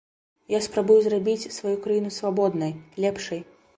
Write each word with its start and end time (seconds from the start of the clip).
Я 0.53 0.61
спрабую 0.67 0.95
зрабіць 1.07 1.51
сваю 1.57 1.75
краіну 1.85 2.11
свабоднай, 2.17 2.75
лепшай. 3.07 3.45